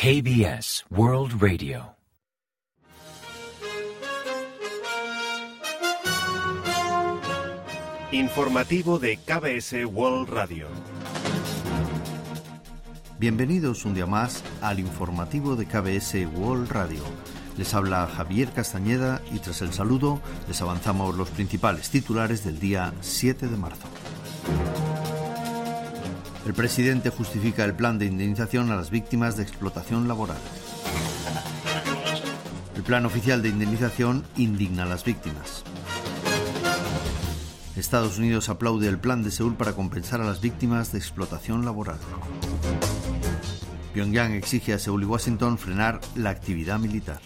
KBS 0.00 0.84
World 0.90 1.42
Radio. 1.42 1.96
Informativo 8.12 9.00
de 9.00 9.16
KBS 9.16 9.84
World 9.86 10.28
Radio. 10.28 10.68
Bienvenidos 13.18 13.84
un 13.84 13.94
día 13.94 14.06
más 14.06 14.44
al 14.62 14.78
informativo 14.78 15.56
de 15.56 15.66
KBS 15.66 16.14
World 16.32 16.70
Radio. 16.70 17.02
Les 17.56 17.74
habla 17.74 18.06
Javier 18.06 18.52
Castañeda 18.52 19.20
y 19.32 19.40
tras 19.40 19.62
el 19.62 19.72
saludo 19.72 20.20
les 20.46 20.62
avanzamos 20.62 21.16
los 21.16 21.28
principales 21.30 21.90
titulares 21.90 22.44
del 22.44 22.60
día 22.60 22.94
7 23.00 23.48
de 23.48 23.56
marzo. 23.56 23.88
El 26.48 26.54
presidente 26.54 27.10
justifica 27.10 27.62
el 27.66 27.74
plan 27.74 27.98
de 27.98 28.06
indemnización 28.06 28.72
a 28.72 28.76
las 28.76 28.88
víctimas 28.88 29.36
de 29.36 29.42
explotación 29.42 30.08
laboral. 30.08 30.38
El 32.74 32.82
plan 32.84 33.04
oficial 33.04 33.42
de 33.42 33.50
indemnización 33.50 34.24
indigna 34.34 34.84
a 34.84 34.86
las 34.86 35.04
víctimas. 35.04 35.62
Estados 37.76 38.16
Unidos 38.16 38.48
aplaude 38.48 38.88
el 38.88 38.98
plan 38.98 39.22
de 39.22 39.30
Seúl 39.30 39.56
para 39.56 39.74
compensar 39.74 40.22
a 40.22 40.24
las 40.24 40.40
víctimas 40.40 40.90
de 40.90 40.96
explotación 40.96 41.66
laboral. 41.66 41.98
Pyongyang 43.92 44.32
exige 44.32 44.72
a 44.72 44.78
Seúl 44.78 45.02
y 45.02 45.04
Washington 45.06 45.58
frenar 45.58 46.00
la 46.14 46.30
actividad 46.30 46.78
militar. 46.78 47.20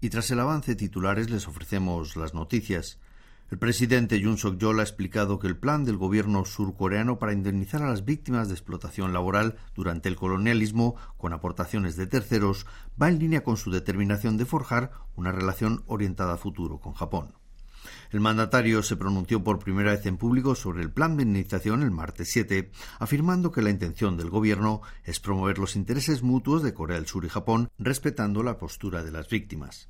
Y 0.00 0.08
tras 0.08 0.30
el 0.30 0.40
avance 0.40 0.74
titulares 0.76 1.28
les 1.28 1.46
ofrecemos 1.46 2.16
las 2.16 2.32
noticias. 2.32 2.98
El 3.50 3.58
presidente 3.58 4.20
Yoon 4.20 4.38
Suk-yeol 4.38 4.78
ha 4.78 4.84
explicado 4.84 5.38
que 5.38 5.48
el 5.48 5.56
plan 5.56 5.84
del 5.84 5.96
gobierno 5.96 6.44
surcoreano 6.44 7.18
para 7.18 7.32
indemnizar 7.32 7.82
a 7.82 7.88
las 7.88 8.04
víctimas 8.04 8.48
de 8.48 8.54
explotación 8.54 9.12
laboral 9.12 9.56
durante 9.74 10.08
el 10.08 10.16
colonialismo 10.16 10.94
con 11.18 11.32
aportaciones 11.32 11.96
de 11.96 12.06
terceros 12.06 12.64
va 13.00 13.08
en 13.08 13.18
línea 13.18 13.42
con 13.42 13.56
su 13.56 13.70
determinación 13.70 14.36
de 14.36 14.46
forjar 14.46 14.92
una 15.16 15.32
relación 15.32 15.82
orientada 15.86 16.34
a 16.34 16.38
futuro 16.38 16.78
con 16.78 16.94
Japón. 16.94 17.39
El 18.10 18.20
mandatario 18.20 18.82
se 18.82 18.96
pronunció 18.96 19.44
por 19.44 19.60
primera 19.60 19.92
vez 19.92 20.04
en 20.04 20.16
público 20.16 20.56
sobre 20.56 20.82
el 20.82 20.90
plan 20.90 21.16
de 21.16 21.22
indemnización 21.22 21.82
el 21.82 21.92
martes 21.92 22.30
7, 22.32 22.72
afirmando 22.98 23.52
que 23.52 23.62
la 23.62 23.70
intención 23.70 24.16
del 24.16 24.30
gobierno 24.30 24.82
es 25.04 25.20
promover 25.20 25.58
los 25.58 25.76
intereses 25.76 26.22
mutuos 26.22 26.64
de 26.64 26.74
Corea 26.74 26.96
del 26.96 27.06
Sur 27.06 27.24
y 27.24 27.28
Japón, 27.28 27.70
respetando 27.78 28.42
la 28.42 28.58
postura 28.58 29.04
de 29.04 29.12
las 29.12 29.28
víctimas. 29.28 29.88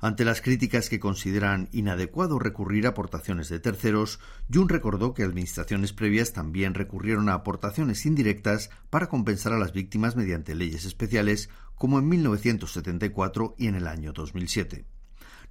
Ante 0.00 0.24
las 0.24 0.40
críticas 0.40 0.88
que 0.88 0.98
consideran 0.98 1.68
inadecuado 1.70 2.40
recurrir 2.40 2.86
a 2.86 2.90
aportaciones 2.90 3.48
de 3.48 3.60
terceros, 3.60 4.18
Jun 4.52 4.68
recordó 4.68 5.14
que 5.14 5.22
administraciones 5.22 5.92
previas 5.92 6.32
también 6.32 6.74
recurrieron 6.74 7.28
a 7.28 7.34
aportaciones 7.34 8.04
indirectas 8.04 8.70
para 8.90 9.08
compensar 9.08 9.52
a 9.52 9.58
las 9.58 9.72
víctimas 9.72 10.16
mediante 10.16 10.56
leyes 10.56 10.84
especiales, 10.84 11.48
como 11.76 12.00
en 12.00 12.08
1974 12.08 13.54
y 13.56 13.68
en 13.68 13.76
el 13.76 13.86
año 13.86 14.12
2007. 14.12 14.84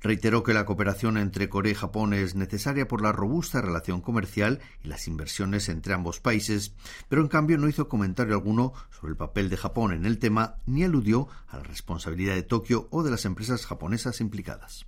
Reiteró 0.04 0.42
que 0.42 0.54
la 0.54 0.66
cooperación 0.66 1.18
entre 1.18 1.48
Corea 1.48 1.74
y 1.74 1.76
Japón 1.76 2.14
es 2.14 2.34
necesaria 2.34 2.88
por 2.88 3.04
la 3.04 3.12
robusta 3.12 3.62
relación 3.62 4.02
comercial 4.02 4.60
y 4.84 4.88
las 4.88 5.08
inversiones 5.08 5.70
entre 5.70 5.94
ambos 5.94 6.20
países, 6.20 6.74
pero 7.08 7.22
en 7.22 7.28
cambio 7.28 7.60
no 7.60 7.70
hizo 7.70 7.88
comentario 7.88 8.34
alguno 8.34 8.74
sobre 8.90 9.12
el 9.12 9.18
papel 9.18 9.50
de 9.50 9.58
Japón 9.58 9.94
en 9.94 10.06
el 10.06 10.18
tema 10.18 10.56
ni 10.66 10.84
aludió 10.84 11.28
a 11.48 11.58
la 11.58 11.64
responsabilidad 11.64 12.34
de 12.34 12.42
Tokio 12.42 12.88
o 12.90 13.04
de 13.04 13.12
las 13.12 13.26
empresas 13.26 13.68
japonesas 13.68 14.22
implicadas. 14.22 14.88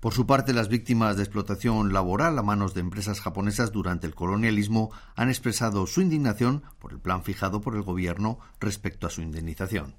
Por 0.00 0.12
su 0.12 0.26
parte, 0.26 0.52
las 0.52 0.68
víctimas 0.68 1.16
de 1.16 1.22
explotación 1.22 1.92
laboral 1.92 2.38
a 2.38 2.42
manos 2.42 2.74
de 2.74 2.80
empresas 2.80 3.22
japonesas 3.22 3.72
durante 3.72 4.06
el 4.06 4.14
colonialismo 4.14 4.90
han 5.16 5.30
expresado 5.30 5.86
su 5.86 6.02
indignación 6.02 6.62
por 6.78 6.92
el 6.92 7.00
plan 7.00 7.24
fijado 7.24 7.62
por 7.62 7.74
el 7.74 7.82
gobierno 7.82 8.38
respecto 8.60 9.06
a 9.06 9.10
su 9.10 9.22
indemnización. 9.22 9.96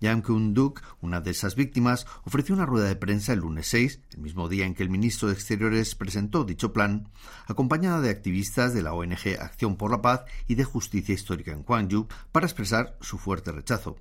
Yang 0.00 0.22
Kun-duk, 0.22 0.80
una 1.00 1.20
de 1.20 1.30
esas 1.30 1.54
víctimas, 1.54 2.06
ofreció 2.24 2.54
una 2.54 2.66
rueda 2.66 2.88
de 2.88 2.96
prensa 2.96 3.32
el 3.32 3.40
lunes 3.40 3.68
6, 3.68 4.00
el 4.12 4.20
mismo 4.20 4.48
día 4.48 4.66
en 4.66 4.74
que 4.74 4.82
el 4.82 4.90
ministro 4.90 5.28
de 5.28 5.34
Exteriores 5.34 5.94
presentó 5.94 6.44
dicho 6.44 6.72
plan, 6.72 7.08
acompañada 7.46 8.00
de 8.00 8.10
activistas 8.10 8.72
de 8.74 8.82
la 8.82 8.94
ONG 8.94 9.38
Acción 9.38 9.76
por 9.76 9.90
la 9.90 10.02
Paz 10.02 10.22
y 10.46 10.54
de 10.54 10.64
Justicia 10.64 11.14
Histórica 11.14 11.52
en 11.52 11.62
Gwangju, 11.62 12.08
para 12.32 12.46
expresar 12.46 12.96
su 13.00 13.18
fuerte 13.18 13.52
rechazo. 13.52 13.96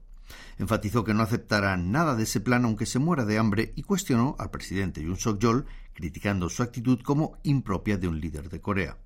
Enfatizó 0.57 1.03
que 1.03 1.13
no 1.13 1.23
aceptará 1.23 1.75
nada 1.77 2.15
de 2.15 2.23
ese 2.23 2.39
plan 2.39 2.65
aunque 2.65 2.85
se 2.85 2.99
muera 2.99 3.25
de 3.25 3.37
hambre 3.37 3.73
y 3.75 3.83
cuestionó 3.83 4.35
al 4.39 4.51
presidente 4.51 5.03
Yoon 5.03 5.17
Suk-yeol, 5.17 5.65
criticando 5.93 6.49
su 6.49 6.63
actitud 6.63 7.01
como 7.01 7.37
impropia 7.43 7.97
de 7.97 8.07
un 8.07 8.19
líder 8.19 8.49
de 8.49 8.61
Corea. 8.61 8.97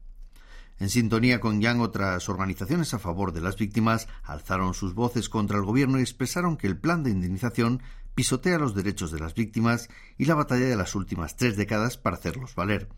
En 0.80 0.90
sintonía 0.90 1.40
con 1.40 1.62
Yang, 1.62 1.82
otras 1.82 2.28
organizaciones 2.30 2.94
a 2.94 3.00
favor 3.00 3.32
de 3.32 3.42
las 3.42 3.58
víctimas 3.58 4.08
alzaron 4.24 4.74
sus 4.74 4.94
voces 4.94 5.30
contra 5.30 5.58
el 5.58 5.64
gobierno 5.64 6.00
y 6.00 6.02
expresaron 6.02 6.58
que 6.58 6.68
el 6.68 6.78
plan 6.78 7.04
de 7.04 7.12
indemnización 7.12 7.82
pisotea 8.16 8.60
los 8.60 8.76
derechos 8.76 9.12
de 9.12 9.20
las 9.20 9.34
víctimas 9.34 9.90
y 10.18 10.26
la 10.26 10.36
batalla 10.36 10.66
de 10.66 10.76
las 10.76 10.96
últimas 10.96 11.36
tres 11.36 11.58
décadas 11.58 11.98
para 11.98 12.16
hacerlos 12.16 12.56
valer, 12.56 12.90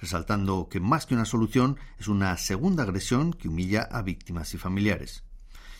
resaltando 0.00 0.68
que 0.68 0.80
más 0.80 1.06
que 1.06 1.14
una 1.14 1.24
solución 1.24 1.78
es 1.98 2.08
una 2.08 2.36
segunda 2.36 2.82
agresión 2.82 3.32
que 3.32 3.48
humilla 3.48 3.82
a 3.82 4.02
víctimas 4.02 4.54
y 4.54 4.58
familiares. 4.58 5.24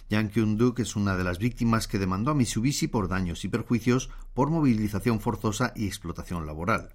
Yang 0.08 0.30
Kyung-duk 0.30 0.80
es 0.80 0.96
una 0.96 1.16
de 1.16 1.24
las 1.24 1.38
víctimas 1.38 1.88
que 1.88 1.98
demandó 1.98 2.32
a 2.32 2.34
Mitsubishi 2.34 2.86
por 2.86 3.08
daños 3.08 3.44
y 3.44 3.48
perjuicios 3.48 4.10
por 4.34 4.50
movilización 4.50 5.20
forzosa 5.20 5.72
y 5.74 5.86
explotación 5.86 6.46
laboral. 6.46 6.94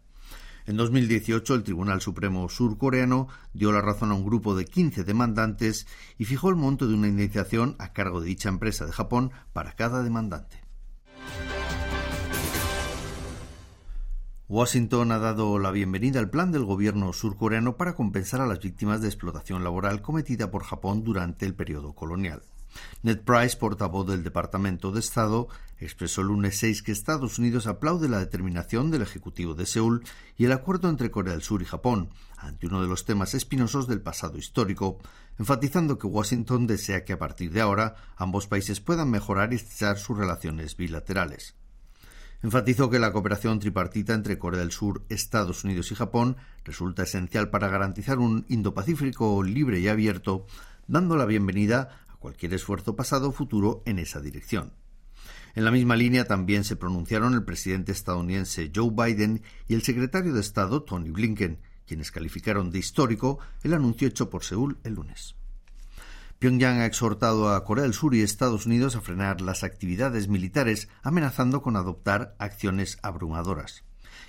En 0.68 0.76
2018, 0.76 1.56
el 1.56 1.64
Tribunal 1.64 2.02
Supremo 2.02 2.50
surcoreano 2.50 3.30
dio 3.54 3.72
la 3.72 3.80
razón 3.80 4.12
a 4.12 4.16
un 4.16 4.26
grupo 4.26 4.54
de 4.54 4.66
15 4.66 5.06
demandantes 5.06 5.88
y 6.18 6.26
fijó 6.26 6.50
el 6.50 6.58
monto 6.58 6.88
de 6.88 6.94
una 6.94 7.08
indemnización 7.08 7.78
a 7.80 7.94
cargo 7.94 8.20
de 8.20 8.28
dicha 8.28 8.50
empresa 8.50 8.86
de 8.86 8.92
Japón 8.92 9.32
para 9.54 9.72
cada 9.78 10.04
demandante. 10.04 10.62
Washington 14.50 15.14
ha 15.14 15.20
dado 15.20 15.58
la 15.58 15.72
bienvenida 15.72 16.20
al 16.20 16.30
plan 16.30 16.52
del 16.52 16.66
gobierno 16.66 17.14
surcoreano 17.14 17.78
para 17.78 17.96
compensar 17.96 18.42
a 18.42 18.46
las 18.46 18.60
víctimas 18.60 19.02
de 19.02 19.08
explotación 19.08 19.64
laboral 19.64 20.02
cometida 20.02 20.52
por 20.52 20.64
Japón 20.64 21.06
durante 21.06 21.46
el 21.46 21.56
periodo 21.56 21.94
colonial. 21.94 22.42
Ned 23.04 23.20
Price, 23.20 23.58
portavoz 23.58 24.08
del 24.08 24.24
Departamento 24.24 24.92
de 24.92 25.00
Estado, 25.00 25.48
expresó 25.80 26.22
el 26.22 26.28
lunes 26.28 26.58
6 26.58 26.82
que 26.82 26.92
Estados 26.92 27.40
Unidos 27.40 27.68
aplaude 27.68 28.10
la 28.10 28.20
determinación 28.20 28.92
del 28.92 29.02
Ejecutivo 29.02 29.54
de 29.54 29.66
Seúl 29.66 30.04
y 30.38 30.46
el 30.46 30.52
acuerdo 30.52 30.90
entre 30.90 31.12
Corea 31.12 31.34
del 31.34 31.44
Sur 31.44 31.62
y 31.62 31.66
Japón, 31.66 32.10
ante 32.38 32.68
uno 32.68 32.82
de 32.82 32.88
los 32.88 33.06
temas 33.06 33.34
espinosos 33.34 33.88
del 33.88 34.02
pasado 34.02 34.38
histórico, 34.38 35.00
enfatizando 35.38 35.98
que 35.98 36.08
Washington 36.08 36.68
desea 36.68 37.06
que 37.06 37.14
a 37.14 37.20
partir 37.20 37.52
de 37.52 37.62
ahora 37.62 37.96
ambos 38.16 38.48
países 38.48 38.80
puedan 38.80 39.10
mejorar 39.12 39.54
y 39.54 39.58
estrechar 39.58 39.98
sus 39.98 40.18
relaciones 40.18 40.76
bilaterales. 40.78 41.56
Enfatizó 42.44 42.90
que 42.90 43.00
la 43.00 43.12
cooperación 43.12 43.60
tripartita 43.60 44.14
entre 44.14 44.38
Corea 44.38 44.60
del 44.60 44.72
Sur, 44.72 45.04
Estados 45.10 45.64
Unidos 45.64 45.92
y 45.92 45.96
Japón 45.96 46.38
resulta 46.64 47.04
esencial 47.04 47.50
para 47.50 47.68
garantizar 47.68 48.20
un 48.20 48.46
Indo-Pacífico 48.48 49.42
libre 49.42 49.80
y 49.80 49.88
abierto, 49.88 50.46
dando 50.88 51.16
la 51.16 51.26
bienvenida 51.26 52.06
cualquier 52.20 52.54
esfuerzo 52.54 52.96
pasado 52.96 53.30
o 53.30 53.32
futuro 53.32 53.84
en 53.86 54.00
esa 54.00 54.22
dirección. 54.22 54.74
En 55.56 55.66
la 55.66 55.72
misma 55.72 55.96
línea 55.96 56.26
también 56.26 56.64
se 56.64 56.76
pronunciaron 56.76 57.34
el 57.34 57.44
presidente 57.44 57.92
estadounidense 57.92 58.72
Joe 58.74 58.92
Biden 58.92 59.42
y 59.68 59.74
el 59.74 59.82
secretario 59.82 60.34
de 60.34 60.42
Estado 60.42 60.84
Tony 60.84 61.10
Blinken, 61.10 61.60
quienes 61.88 62.12
calificaron 62.12 62.70
de 62.70 62.80
histórico 62.80 63.40
el 63.64 63.74
anuncio 63.74 64.08
hecho 64.08 64.30
por 64.30 64.44
Seúl 64.44 64.78
el 64.84 64.94
lunes. 64.94 65.36
Pyongyang 66.40 66.82
ha 66.82 66.86
exhortado 66.86 67.52
a 67.52 67.64
Corea 67.64 67.84
del 67.84 67.96
Sur 67.96 68.14
y 68.14 68.22
Estados 68.22 68.68
Unidos 68.68 68.96
a 68.96 69.02
frenar 69.02 69.42
las 69.42 69.64
actividades 69.64 70.28
militares, 70.28 70.90
amenazando 71.02 71.64
con 71.64 71.76
adoptar 71.76 72.36
acciones 72.38 73.00
abrumadoras. 73.02 73.87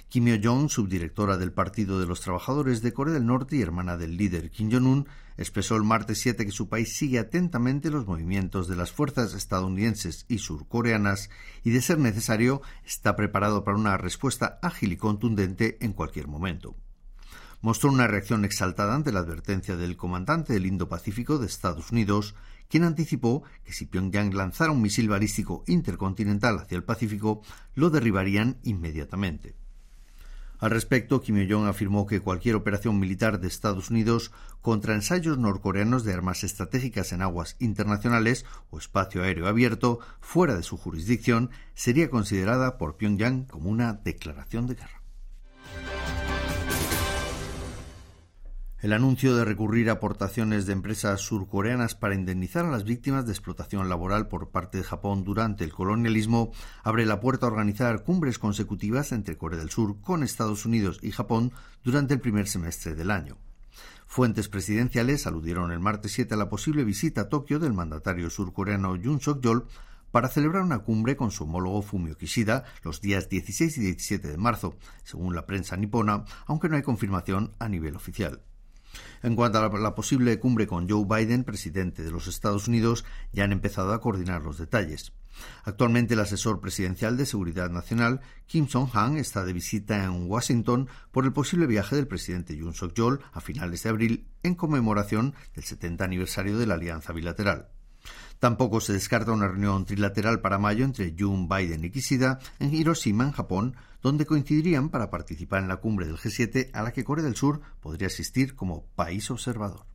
Kim 0.09 0.25
Yo-jong, 0.25 0.71
subdirectora 0.71 1.37
del 1.37 1.53
Partido 1.53 2.01
de 2.01 2.07
los 2.07 2.23
Trabajadores 2.23 2.81
de 2.81 2.95
Corea 2.95 3.13
del 3.13 3.27
Norte 3.27 3.57
y 3.57 3.61
hermana 3.61 3.99
del 3.99 4.17
líder 4.17 4.51
Kim 4.51 4.73
Jong-un, 4.73 5.07
expresó 5.37 5.77
el 5.77 5.83
martes 5.83 6.21
7 6.21 6.47
que 6.47 6.51
su 6.51 6.71
país 6.71 6.97
sigue 6.97 7.19
atentamente 7.19 7.91
los 7.91 8.07
movimientos 8.07 8.69
de 8.69 8.77
las 8.77 8.91
fuerzas 8.91 9.35
estadounidenses 9.35 10.25
y 10.27 10.39
surcoreanas 10.39 11.29
y, 11.63 11.73
de 11.73 11.83
ser 11.83 11.99
necesario, 11.99 12.63
está 12.87 13.17
preparado 13.17 13.65
para 13.65 13.77
una 13.77 13.99
respuesta 13.99 14.59
ágil 14.63 14.93
y 14.93 14.97
contundente 14.97 15.77
en 15.83 15.93
cualquier 15.93 16.27
momento. 16.27 16.75
Mostró 17.61 17.91
una 17.91 18.07
reacción 18.07 18.47
exaltada 18.47 18.95
ante 18.95 19.13
la 19.13 19.21
advertencia 19.21 19.77
del 19.77 19.99
comandante 19.99 20.55
del 20.55 20.65
Indo-Pacífico 20.65 21.37
de 21.37 21.49
Estados 21.49 21.93
Unidos, 21.93 22.35
quien 22.71 22.85
anticipó 22.85 23.43
que 23.63 23.75
si 23.75 23.85
Pyongyang 23.85 24.33
lanzara 24.33 24.73
un 24.73 24.81
misil 24.81 25.11
balístico 25.11 25.65
intercontinental 25.67 26.61
hacia 26.61 26.77
el 26.77 26.85
Pacífico, 26.85 27.43
lo 27.75 27.91
derribarían 27.91 28.57
inmediatamente. 28.63 29.68
Al 30.59 30.71
respecto, 30.71 31.21
Kim 31.21 31.47
Jong 31.49 31.67
afirmó 31.67 32.07
que 32.07 32.21
cualquier 32.21 32.57
operación 32.57 32.99
militar 32.99 33.39
de 33.39 33.47
Estados 33.47 33.91
Unidos 33.91 34.33
contra 34.61 34.95
ensayos 34.95 35.39
norcoreanos 35.39 36.05
de 36.05 36.13
armas 36.13 36.43
estratégicas 36.43 37.13
en 37.13 37.23
aguas 37.23 37.57
internacionales 37.61 38.45
o 38.71 38.79
espacio 38.79 39.23
aéreo 39.23 39.47
abierto 39.47 40.01
fuera 40.21 40.57
de 40.57 40.65
su 40.65 40.77
jurisdicción 40.77 41.51
sería 41.75 42.11
considerada 42.11 42.77
por 42.77 42.97
Pyongyang 42.97 43.45
como 43.45 43.71
una 43.71 43.93
declaración 43.93 44.67
de 44.67 44.75
guerra. 44.75 45.03
El 48.81 48.93
anuncio 48.93 49.35
de 49.35 49.45
recurrir 49.45 49.91
a 49.91 49.95
aportaciones 49.95 50.65
de 50.65 50.73
empresas 50.73 51.21
surcoreanas 51.21 51.97
para 51.97 52.15
indemnizar 52.15 52.65
a 52.65 52.71
las 52.71 52.85
víctimas 52.85 53.27
de 53.27 53.33
explotación 53.33 53.89
laboral 53.89 54.29
por 54.29 54.51
parte 54.51 54.79
de 54.79 54.85
Japón 54.85 55.25
durante 55.25 55.65
el 55.65 55.73
colonialismo 55.73 56.53
abre 56.85 57.05
la 57.05 57.19
puerta 57.19 57.47
a 57.47 57.49
organizar 57.49 58.05
cumbres 58.05 58.39
consecutivas 58.39 59.11
entre 59.11 59.37
Corea 59.37 59.59
del 59.59 59.71
Sur 59.71 60.01
con 60.01 60.23
Estados 60.23 60.65
Unidos 60.65 61.01
y 61.03 61.11
Japón 61.11 61.51
durante 61.83 62.15
el 62.15 62.21
primer 62.21 62.47
semestre 62.47 62.95
del 62.95 63.11
año. 63.11 63.37
Fuentes 64.07 64.49
presidenciales 64.49 65.27
aludieron 65.27 65.73
el 65.73 65.81
martes 65.81 66.13
7 66.13 66.35
a 66.35 66.37
la 66.37 66.49
posible 66.49 66.85
visita 66.85 67.23
a 67.23 67.29
Tokio 67.29 67.59
del 67.59 67.73
mandatario 67.73 68.31
surcoreano 68.31 68.95
Yoon 68.95 69.21
Suk-yeol 69.21 69.67
para 70.13 70.29
celebrar 70.29 70.63
una 70.63 70.79
cumbre 70.79 71.17
con 71.17 71.33
su 71.33 71.43
homólogo 71.43 71.83
Fumio 71.83 72.17
Kishida 72.17 72.63
los 72.85 73.01
días 73.01 73.29
16 73.29 73.77
y 73.77 73.81
17 73.81 74.29
de 74.29 74.39
marzo, 74.39 74.77
según 75.03 75.35
la 75.35 75.47
prensa 75.47 75.77
nipona, 75.77 76.25
aunque 76.47 76.69
no 76.69 76.77
hay 76.77 76.83
confirmación 76.83 77.57
a 77.59 77.69
nivel 77.69 77.97
oficial. 77.97 78.41
En 79.23 79.37
cuanto 79.37 79.59
a 79.59 79.79
la, 79.79 79.95
posible 79.95 80.39
cumbre 80.39 80.67
con 80.67 80.89
Joe 80.89 81.05
Biden, 81.05 81.45
presidente 81.45 82.03
de 82.03 82.11
los 82.11 82.27
Estados 82.27 82.69
Unidos, 82.69 83.05
ya 83.33 83.45
han 83.45 83.53
empezado 83.53 83.93
a 83.93 84.01
coordinar 84.01 84.43
los 84.43 84.59
detalles. 84.59 85.13
Actualmente 85.65 86.15
el 86.15 86.21
asesor 86.21 86.61
presidencial 86.61 87.17
de 87.17 87.27
Seguridad 87.27 87.71
Nacional, 87.71 88.21
Kim 88.47 88.69
Song-han, 88.69 89.17
está 89.17 89.45
de 89.45 89.53
visita 89.53 90.05
en 90.05 90.29
Washington 90.31 90.89
por 91.13 91.25
el 91.25 91.33
posible 91.33 91.67
viaje 91.67 91.97
del 91.97 92.09
presidente 92.09 92.57
Yoon 92.57 92.75
Suk-yeol 92.75 93.21
a 93.33 93.41
finales 93.41 93.83
de 93.83 93.89
abril 93.89 94.27
en 94.43 94.55
conmemoración 94.55 95.35
del 95.55 95.65
70 95.65 96.05
aniversario 96.05 96.59
de 96.59 96.67
la 96.67 96.75
alianza 96.75 97.13
bilateral. 97.13 97.69
Tampoco 98.39 98.81
se 98.81 98.93
descarta 98.93 99.33
una 99.33 99.49
reunión 99.49 99.85
trilateral 99.85 100.41
para 100.41 100.59
mayo 100.59 100.85
entre 100.85 101.15
Jun, 101.19 101.49
Biden 101.49 101.85
y 101.85 101.91
Kishida 101.91 102.39
en 102.61 102.73
Hiroshima, 102.73 103.25
en 103.25 103.33
Japón, 103.33 103.77
donde 104.01 104.27
coincidirían 104.27 104.91
para 104.91 105.11
participar 105.11 105.63
en 105.63 105.69
la 105.69 105.79
cumbre 105.79 106.07
del 106.07 106.19
G7 106.19 106.71
a 106.73 106.83
la 106.83 106.93
que 106.93 107.05
Corea 107.05 107.25
del 107.25 107.37
Sur 107.37 107.61
podría 107.81 108.07
asistir 108.07 108.55
como 108.55 108.87
país 108.95 109.31
observador. 109.31 109.87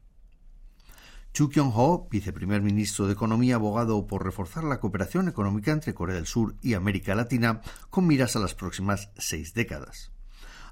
Chu 1.34 1.50
Kyung-ho, 1.50 2.08
viceprimer 2.12 2.62
ministro 2.62 3.08
de 3.08 3.14
Economía, 3.14 3.56
abogado 3.56 4.06
por 4.06 4.24
reforzar 4.24 4.66
la 4.66 4.80
cooperación 4.80 5.28
económica 5.28 5.72
entre 5.72 5.96
Corea 5.96 6.16
del 6.16 6.28
Sur 6.28 6.56
y 6.62 6.76
América 6.76 7.16
Latina 7.16 7.62
con 7.90 8.06
miras 8.06 8.36
a 8.36 8.40
las 8.40 8.54
próximas 8.54 9.10
seis 9.18 9.56
décadas. 9.56 10.13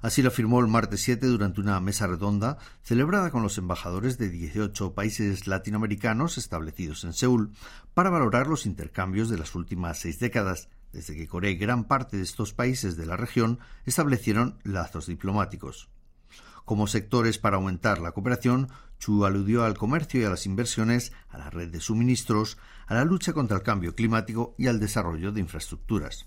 Así 0.02 0.20
lo 0.20 0.28
afirmó 0.28 0.58
el 0.58 0.66
martes 0.66 1.00
7 1.02 1.24
durante 1.28 1.60
una 1.60 1.78
mesa 1.80 2.08
redonda 2.08 2.58
celebrada 2.82 3.30
con 3.30 3.42
los 3.42 3.56
embajadores 3.56 4.18
de 4.18 4.28
18 4.28 4.94
países 4.94 5.46
latinoamericanos 5.46 6.38
establecidos 6.38 7.04
en 7.04 7.12
Seúl 7.12 7.52
para 7.94 8.10
valorar 8.10 8.48
los 8.48 8.66
intercambios 8.66 9.28
de 9.28 9.38
las 9.38 9.54
últimas 9.54 10.00
seis 10.00 10.18
décadas, 10.18 10.68
desde 10.92 11.14
que 11.14 11.28
Corea 11.28 11.52
y 11.52 11.56
gran 11.56 11.84
parte 11.84 12.16
de 12.16 12.24
estos 12.24 12.52
países 12.52 12.96
de 12.96 13.06
la 13.06 13.16
región 13.16 13.60
establecieron 13.86 14.58
lazos 14.64 15.06
diplomáticos. 15.06 15.88
Como 16.64 16.88
sectores 16.88 17.38
para 17.38 17.56
aumentar 17.56 18.00
la 18.00 18.10
cooperación, 18.10 18.70
Chu 18.98 19.24
aludió 19.24 19.64
al 19.64 19.78
comercio 19.78 20.20
y 20.20 20.24
a 20.24 20.30
las 20.30 20.46
inversiones, 20.46 21.12
a 21.28 21.38
la 21.38 21.50
red 21.50 21.68
de 21.68 21.80
suministros, 21.80 22.58
a 22.88 22.94
la 22.94 23.04
lucha 23.04 23.32
contra 23.32 23.56
el 23.56 23.62
cambio 23.62 23.94
climático 23.94 24.56
y 24.58 24.66
al 24.66 24.80
desarrollo 24.80 25.30
de 25.30 25.40
infraestructuras. 25.40 26.26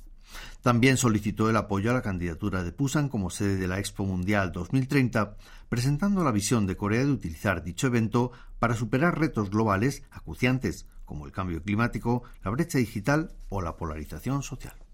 También 0.62 0.98
solicitó 0.98 1.50
el 1.50 1.58
apoyo 1.58 1.92
a 1.92 1.94
la 1.94 2.02
candidatura 2.02 2.64
de 2.64 2.72
Pusan 2.72 3.10
como 3.10 3.30
sede 3.30 3.58
de 3.58 3.68
la 3.68 3.80
Expo 3.80 4.06
Mundial 4.06 4.52
2030, 4.52 5.38
presentando 5.70 6.24
la 6.24 6.32
visión 6.32 6.66
de 6.68 6.78
Corea 6.78 7.06
de 7.06 7.12
utilizar 7.12 7.64
dicho 7.64 7.88
evento 7.88 8.32
para 8.60 8.76
superar 8.76 9.20
retos 9.20 9.50
globales 9.50 10.04
acuciantes 10.12 10.88
como 11.06 11.26
el 11.26 11.32
cambio 11.32 11.62
climático, 11.62 12.24
la 12.44 12.52
brecha 12.52 12.80
digital 12.80 13.32
o 13.50 13.62
la 13.62 13.78
polarización 13.78 14.44
social. 14.44 14.85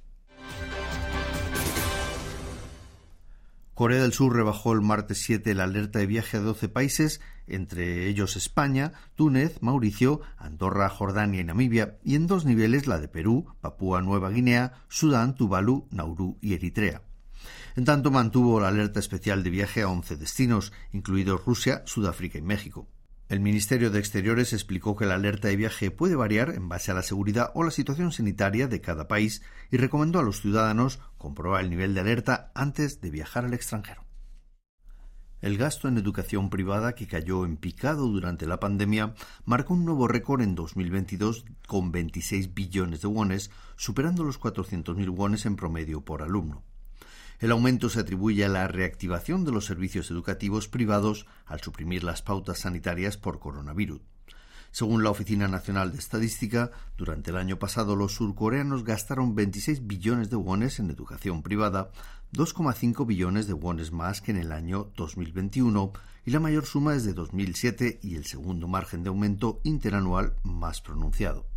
Corea 3.73 4.01
del 4.01 4.13
Sur 4.13 4.35
rebajó 4.35 4.73
el 4.73 4.81
martes 4.81 5.23
7 5.23 5.55
la 5.55 5.63
alerta 5.63 5.99
de 5.99 6.05
viaje 6.05 6.37
a 6.37 6.41
12 6.41 6.67
países, 6.69 7.21
entre 7.47 8.07
ellos 8.07 8.35
España, 8.35 8.93
Túnez, 9.15 9.61
Mauricio, 9.61 10.21
Andorra, 10.37 10.89
Jordania 10.89 11.41
y 11.41 11.43
Namibia, 11.43 11.97
y 12.03 12.15
en 12.15 12.27
dos 12.27 12.45
niveles 12.45 12.85
la 12.85 12.99
de 12.99 13.07
Perú, 13.07 13.45
Papúa 13.61 14.01
Nueva 14.01 14.29
Guinea, 14.29 14.73
Sudán, 14.89 15.35
Tuvalu, 15.35 15.87
Nauru 15.89 16.37
y 16.41 16.53
Eritrea. 16.53 17.01
En 17.75 17.85
tanto 17.85 18.11
mantuvo 18.11 18.59
la 18.59 18.67
alerta 18.67 18.99
especial 18.99 19.43
de 19.43 19.49
viaje 19.49 19.81
a 19.81 19.87
11 19.87 20.17
destinos, 20.17 20.73
incluidos 20.91 21.45
Rusia, 21.45 21.83
Sudáfrica 21.85 22.37
y 22.37 22.41
México. 22.41 22.87
El 23.31 23.39
Ministerio 23.39 23.91
de 23.91 23.99
Exteriores 23.99 24.51
explicó 24.51 24.97
que 24.97 25.05
la 25.05 25.15
alerta 25.15 25.47
de 25.47 25.55
viaje 25.55 25.89
puede 25.89 26.17
variar 26.17 26.49
en 26.49 26.67
base 26.67 26.91
a 26.91 26.93
la 26.93 27.01
seguridad 27.01 27.51
o 27.53 27.63
la 27.63 27.71
situación 27.71 28.11
sanitaria 28.11 28.67
de 28.67 28.81
cada 28.81 29.07
país 29.07 29.41
y 29.71 29.77
recomendó 29.77 30.19
a 30.19 30.21
los 30.21 30.41
ciudadanos 30.41 30.99
comprobar 31.17 31.63
el 31.63 31.69
nivel 31.69 31.93
de 31.93 32.01
alerta 32.01 32.51
antes 32.55 32.99
de 32.99 33.09
viajar 33.09 33.45
al 33.45 33.53
extranjero. 33.53 34.03
El 35.39 35.57
gasto 35.57 35.87
en 35.87 35.97
educación 35.97 36.49
privada, 36.49 36.93
que 36.93 37.07
cayó 37.07 37.45
en 37.45 37.55
picado 37.55 38.07
durante 38.07 38.45
la 38.45 38.59
pandemia, 38.59 39.13
marcó 39.45 39.75
un 39.75 39.85
nuevo 39.85 40.09
récord 40.09 40.41
en 40.41 40.53
2022 40.53 41.45
con 41.67 41.93
26 41.93 42.53
billones 42.53 42.99
de 42.99 43.07
wones, 43.07 43.49
superando 43.77 44.25
los 44.25 44.41
400.000 44.41 45.09
wones 45.09 45.45
en 45.45 45.55
promedio 45.55 46.01
por 46.01 46.21
alumno. 46.21 46.65
El 47.41 47.49
aumento 47.49 47.89
se 47.89 47.99
atribuye 47.99 48.45
a 48.45 48.49
la 48.49 48.67
reactivación 48.67 49.45
de 49.45 49.51
los 49.51 49.65
servicios 49.65 50.11
educativos 50.11 50.67
privados 50.67 51.25
al 51.47 51.59
suprimir 51.59 52.03
las 52.03 52.21
pautas 52.21 52.59
sanitarias 52.59 53.17
por 53.17 53.39
coronavirus. 53.39 53.99
Según 54.69 55.03
la 55.03 55.09
Oficina 55.09 55.47
Nacional 55.47 55.91
de 55.91 55.97
Estadística, 55.97 56.69
durante 56.99 57.31
el 57.31 57.37
año 57.37 57.57
pasado 57.57 57.95
los 57.95 58.13
surcoreanos 58.13 58.83
gastaron 58.83 59.33
26 59.33 59.87
billones 59.87 60.29
de 60.29 60.35
wones 60.35 60.77
en 60.77 60.91
educación 60.91 61.41
privada, 61.41 61.89
2,5 62.31 63.07
billones 63.07 63.47
de 63.47 63.53
wones 63.53 63.91
más 63.91 64.21
que 64.21 64.29
en 64.29 64.37
el 64.37 64.51
año 64.51 64.91
2021 64.95 65.93
y 66.23 66.29
la 66.29 66.39
mayor 66.39 66.67
suma 66.67 66.93
desde 66.93 67.13
2007 67.13 68.01
y 68.03 68.17
el 68.17 68.25
segundo 68.25 68.67
margen 68.67 69.01
de 69.01 69.09
aumento 69.09 69.61
interanual 69.63 70.35
más 70.43 70.79
pronunciado. 70.79 71.47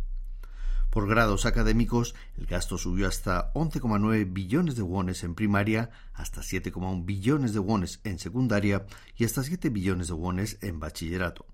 Por 0.95 1.09
grados 1.09 1.45
académicos, 1.45 2.15
el 2.37 2.45
gasto 2.45 2.77
subió 2.77 3.09
hasta 3.09 3.51
11,9 3.51 4.31
billones 4.31 4.77
de 4.77 4.81
wones 4.81 5.25
en 5.25 5.35
primaria, 5.35 5.89
hasta 6.13 6.39
7,1 6.39 7.03
billones 7.03 7.51
de 7.51 7.59
wones 7.59 7.99
en 8.05 8.17
secundaria 8.17 8.85
y 9.17 9.25
hasta 9.25 9.43
7 9.43 9.67
billones 9.71 10.07
de 10.07 10.13
wones 10.13 10.57
en 10.61 10.79
bachillerato. 10.79 11.47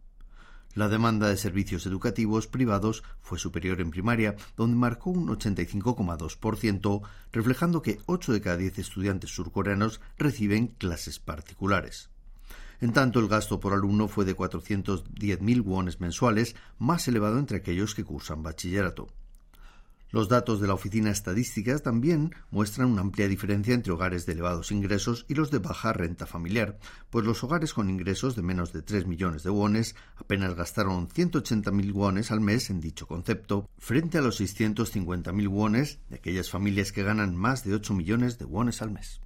La 0.75 0.89
demanda 0.89 1.27
de 1.27 1.38
servicios 1.38 1.88
educativos 1.88 2.45
privados 2.45 3.01
fue 3.23 3.39
superior 3.39 3.81
en 3.81 3.89
primaria, 3.89 4.35
donde 4.57 4.77
marcó 4.77 5.09
un 5.09 5.27
85,2%, 5.29 7.01
reflejando 7.31 7.81
que 7.81 7.97
8 8.05 8.33
de 8.33 8.41
cada 8.41 8.57
10 8.57 8.77
estudiantes 8.77 9.31
surcoreanos 9.31 10.01
reciben 10.19 10.67
clases 10.67 11.17
particulares. 11.17 12.11
En 12.79 12.93
tanto, 12.93 13.19
el 13.19 13.27
gasto 13.27 13.59
por 13.59 13.73
alumno 13.73 14.07
fue 14.07 14.23
de 14.23 14.38
410.000 14.38 15.63
wones 15.63 15.99
mensuales, 15.99 16.55
más 16.77 17.07
elevado 17.07 17.39
entre 17.39 17.57
aquellos 17.57 17.95
que 17.95 18.03
cursan 18.03 18.43
bachillerato. 18.43 19.07
Los 20.12 20.27
datos 20.27 20.60
de 20.60 20.68
la 20.68 20.74
Oficina 20.74 21.10
Estadística 21.10 21.77
también 21.80 22.36
muestran 22.50 22.91
una 22.91 23.01
amplia 23.01 23.30
diferencia 23.30 23.74
entre 23.74 23.94
hogares 23.94 24.25
de 24.25 24.34
elevados 24.34 24.72
ingresos 24.74 25.25
y 25.30 25.36
los 25.36 25.51
de 25.51 25.60
baja 25.60 25.94
renta 25.94 26.25
familiar, 26.25 26.77
pues 27.10 27.25
los 27.25 27.41
hogares 27.46 27.74
con 27.74 27.89
ingresos 27.89 28.36
de 28.36 28.41
menos 28.41 28.74
de 28.74 28.82
3 28.82 29.08
millones 29.08 29.44
de 29.44 29.51
wones 29.51 29.96
apenas 30.18 30.53
gastaron 30.53 31.08
180.000 31.08 31.94
wones 31.94 32.32
al 32.32 32.41
mes 32.41 32.70
en 32.70 32.82
dicho 32.82 33.08
concepto, 33.08 33.70
frente 33.77 34.18
a 34.18 34.22
los 34.22 34.41
650.000 34.41 35.48
wones 35.48 36.00
de 36.10 36.18
aquellas 36.18 36.50
familias 36.50 36.91
que 36.91 37.03
ganan 37.03 37.36
más 37.36 37.63
de 37.63 37.74
8 37.74 37.94
millones 37.94 38.38
de 38.38 38.46
wones 38.46 38.82
al 38.82 38.91
mes. 38.91 39.22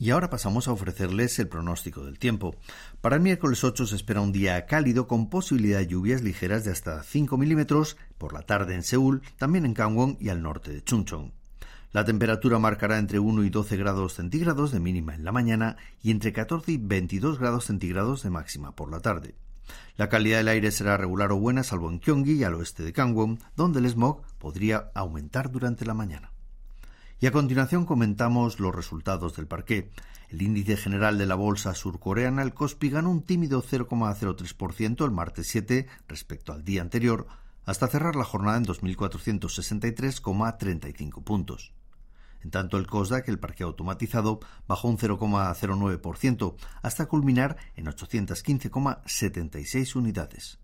Y 0.00 0.10
ahora 0.10 0.30
pasamos 0.30 0.68
a 0.68 0.72
ofrecerles 0.72 1.38
el 1.38 1.48
pronóstico 1.48 2.04
del 2.04 2.18
tiempo. 2.18 2.54
Para 3.00 3.16
el 3.16 3.22
miércoles 3.22 3.64
8 3.64 3.86
se 3.86 3.96
espera 3.96 4.20
un 4.20 4.32
día 4.32 4.64
cálido 4.66 5.08
con 5.08 5.28
posibilidad 5.28 5.78
de 5.78 5.88
lluvias 5.88 6.22
ligeras 6.22 6.64
de 6.64 6.70
hasta 6.70 7.02
5 7.02 7.36
milímetros 7.36 7.96
por 8.16 8.32
la 8.32 8.42
tarde 8.42 8.74
en 8.74 8.84
Seúl, 8.84 9.22
también 9.38 9.64
en 9.64 9.74
Gangwon 9.74 10.16
y 10.20 10.28
al 10.28 10.42
norte 10.42 10.70
de 10.72 10.84
Chungcheong. 10.84 11.32
La 11.90 12.04
temperatura 12.04 12.58
marcará 12.58 12.98
entre 12.98 13.18
1 13.18 13.44
y 13.44 13.50
12 13.50 13.76
grados 13.76 14.14
centígrados 14.14 14.70
de 14.72 14.78
mínima 14.78 15.14
en 15.14 15.24
la 15.24 15.32
mañana 15.32 15.76
y 16.02 16.10
entre 16.10 16.32
14 16.32 16.72
y 16.72 16.76
22 16.76 17.38
grados 17.38 17.64
centígrados 17.64 18.22
de 18.22 18.30
máxima 18.30 18.76
por 18.76 18.90
la 18.90 19.00
tarde. 19.00 19.34
La 19.96 20.08
calidad 20.08 20.38
del 20.38 20.48
aire 20.48 20.70
será 20.70 20.96
regular 20.96 21.32
o 21.32 21.38
buena 21.38 21.64
salvo 21.64 21.90
en 21.90 22.00
Gyeonggi 22.00 22.34
y 22.34 22.44
al 22.44 22.54
oeste 22.54 22.82
de 22.82 22.92
Gangwon, 22.92 23.40
donde 23.56 23.80
el 23.80 23.88
smog 23.88 24.22
podría 24.38 24.90
aumentar 24.94 25.50
durante 25.50 25.84
la 25.84 25.94
mañana. 25.94 26.30
Y 27.20 27.26
a 27.26 27.32
continuación 27.32 27.84
comentamos 27.84 28.60
los 28.60 28.72
resultados 28.72 29.34
del 29.34 29.48
parqué. 29.48 29.90
El 30.28 30.40
índice 30.40 30.76
general 30.76 31.18
de 31.18 31.26
la 31.26 31.34
bolsa 31.34 31.74
surcoreana, 31.74 32.42
el 32.42 32.54
Kospi, 32.54 32.90
ganó 32.90 33.10
un 33.10 33.22
tímido 33.22 33.60
0,03% 33.60 35.04
el 35.04 35.10
martes 35.10 35.48
7 35.48 35.88
respecto 36.06 36.52
al 36.52 36.64
día 36.64 36.80
anterior, 36.80 37.26
hasta 37.64 37.88
cerrar 37.88 38.14
la 38.14 38.22
jornada 38.22 38.58
en 38.58 38.66
2.463,35 38.66 41.24
puntos. 41.24 41.72
En 42.40 42.52
tanto, 42.52 42.76
el 42.76 42.86
Kosdaq, 42.86 43.28
el 43.28 43.40
parque 43.40 43.64
automatizado, 43.64 44.38
bajó 44.68 44.86
un 44.86 44.98
0,09% 44.98 46.54
hasta 46.82 47.06
culminar 47.06 47.56
en 47.74 47.86
815,76 47.86 49.96
unidades 49.96 50.60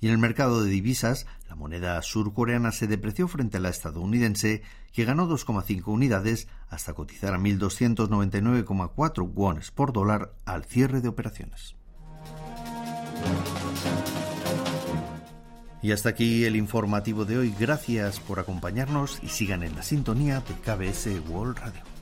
Y 0.00 0.06
en 0.06 0.12
el 0.12 0.18
mercado 0.18 0.62
de 0.62 0.70
divisas, 0.70 1.26
la 1.48 1.54
moneda 1.54 2.00
surcoreana 2.02 2.72
se 2.72 2.86
depreció 2.86 3.26
frente 3.26 3.56
a 3.56 3.60
la 3.60 3.68
estadounidense, 3.68 4.62
que 4.92 5.04
ganó 5.04 5.28
2,5 5.28 5.82
unidades 5.86 6.48
hasta 6.68 6.94
cotizar 6.94 7.34
a 7.34 7.38
1.299,4 7.38 9.32
wones 9.32 9.70
por 9.70 9.92
dólar 9.92 10.32
al 10.44 10.64
cierre 10.64 11.00
de 11.00 11.08
operaciones. 11.08 11.74
Y 15.80 15.92
hasta 15.92 16.08
aquí 16.08 16.44
el 16.44 16.56
informativo 16.56 17.24
de 17.24 17.38
hoy. 17.38 17.54
Gracias 17.58 18.18
por 18.18 18.40
acompañarnos 18.40 19.20
y 19.22 19.28
sigan 19.28 19.62
en 19.62 19.76
la 19.76 19.82
sintonía 19.82 20.40
de 20.40 20.54
KBS 20.54 21.28
World 21.28 21.58
Radio. 21.58 21.97